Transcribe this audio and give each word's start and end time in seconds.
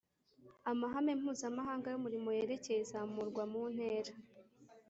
Amahame 0.71 1.11
Mpuzamahanga 1.19 1.87
y’Umurimo 1.89 2.29
yerekeye 2.37 2.79
izamurwa 2.85 3.43
mu 3.51 3.61
ntera 3.73 4.13